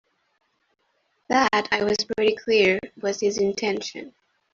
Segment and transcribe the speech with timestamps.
[1.29, 4.15] That, I was pretty clear, was his intention.